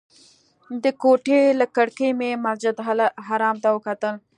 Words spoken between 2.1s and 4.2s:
مې مسجدالحرام ته وکتل.